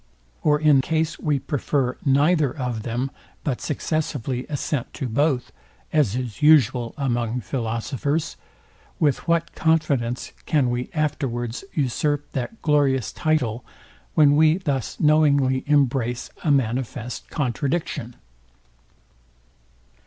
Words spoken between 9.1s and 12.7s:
what confidence can we afterwards usurp that